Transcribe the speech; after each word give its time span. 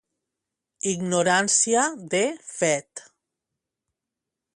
Ignorància 0.91 1.83
de 2.13 2.23
fet. 2.55 3.05